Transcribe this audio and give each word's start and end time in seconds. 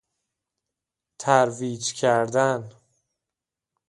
ترویج 1.19 1.93
کردن 1.93 2.69